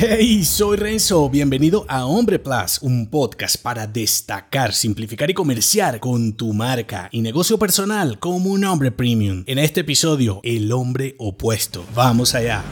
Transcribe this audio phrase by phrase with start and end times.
[0.00, 6.34] Hey, soy Renzo, bienvenido a Hombre Plus, un podcast para destacar, simplificar y comerciar con
[6.34, 9.42] tu marca y negocio personal como un hombre premium.
[9.48, 11.84] En este episodio, el hombre opuesto.
[11.96, 12.62] Vamos allá.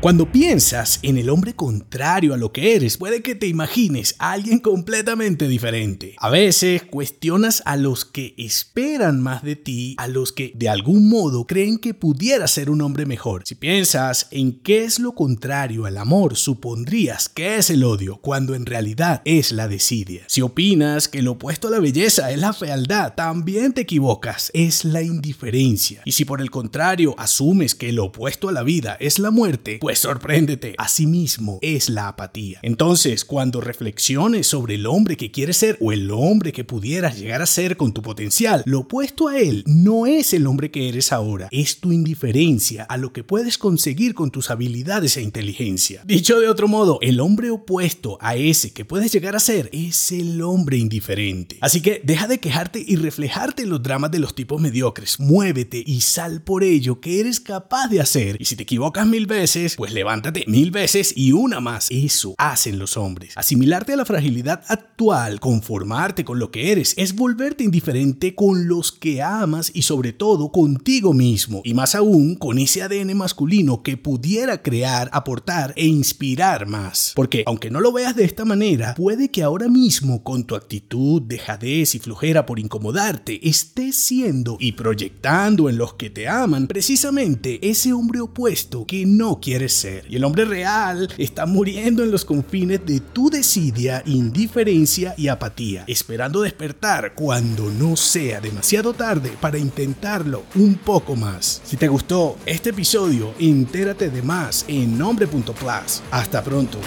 [0.00, 4.32] Cuando piensas en el hombre contrario a lo que eres, puede que te imagines a
[4.32, 6.14] alguien completamente diferente.
[6.16, 11.10] A veces cuestionas a los que esperan más de ti, a los que de algún
[11.10, 13.42] modo creen que pudiera ser un hombre mejor.
[13.44, 18.54] Si piensas en qué es lo contrario al amor, supondrías que es el odio, cuando
[18.54, 20.22] en realidad es la desidia.
[20.28, 24.86] Si opinas que lo opuesto a la belleza es la fealdad, también te equivocas, es
[24.86, 26.00] la indiferencia.
[26.06, 29.78] Y si por el contrario asumes que lo opuesto a la vida es la muerte,
[29.90, 30.76] pues sorpréndete.
[30.78, 32.60] Asimismo es la apatía.
[32.62, 37.42] Entonces, cuando reflexiones sobre el hombre que quieres ser o el hombre que pudieras llegar
[37.42, 41.12] a ser con tu potencial, lo opuesto a él no es el hombre que eres
[41.12, 46.02] ahora, es tu indiferencia a lo que puedes conseguir con tus habilidades e inteligencia.
[46.04, 50.12] Dicho de otro modo, el hombre opuesto a ese que puedes llegar a ser es
[50.12, 51.58] el hombre indiferente.
[51.62, 55.18] Así que deja de quejarte y reflejarte en los dramas de los tipos mediocres.
[55.18, 58.36] Muévete y sal por ello que eres capaz de hacer.
[58.38, 61.86] Y si te equivocas mil veces, pues levántate mil veces y una más.
[61.88, 63.32] Eso hacen los hombres.
[63.34, 68.92] Asimilarte a la fragilidad actual, conformarte con lo que eres, es volverte indiferente con los
[68.92, 71.62] que amas y sobre todo contigo mismo.
[71.64, 77.14] Y más aún con ese ADN masculino que pudiera crear, aportar e inspirar más.
[77.16, 81.22] Porque aunque no lo veas de esta manera, puede que ahora mismo con tu actitud,
[81.22, 87.66] dejadez y flojera por incomodarte, estés siendo y proyectando en los que te aman precisamente
[87.66, 90.04] ese hombre opuesto que no quieres ser.
[90.08, 95.84] Y el hombre real está muriendo en los confines de tu desidia, indiferencia y apatía,
[95.86, 101.62] esperando despertar cuando no sea demasiado tarde para intentarlo un poco más.
[101.64, 106.02] Si te gustó este episodio, entérate de más en nombre.plus.
[106.10, 106.78] Hasta pronto.